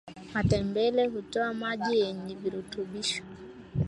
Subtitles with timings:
[0.33, 3.23] matembele hutoa maji yenye virutubisho